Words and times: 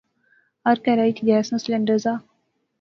ہر 0.65 0.77
کہرا 0.83 1.03
اچ 1.07 1.17
گیس 1.27 1.47
نا 1.51 1.57
سلنڈر 1.63 1.97
زا 2.03 2.13